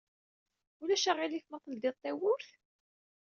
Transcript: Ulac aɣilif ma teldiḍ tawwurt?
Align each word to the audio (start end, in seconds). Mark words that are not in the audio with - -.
Ulac 0.81 1.05
aɣilif 1.11 1.45
ma 1.47 1.59
teldiḍ 1.63 1.95
tawwurt? 1.97 2.49